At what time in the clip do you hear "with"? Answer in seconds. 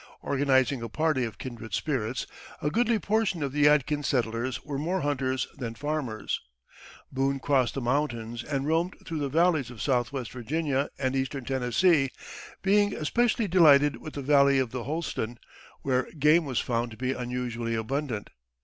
13.97-14.15